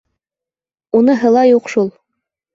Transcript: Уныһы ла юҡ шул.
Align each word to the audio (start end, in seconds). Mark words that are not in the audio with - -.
Уныһы 1.01 1.33
ла 1.37 1.45
юҡ 1.51 1.71
шул. 1.77 1.95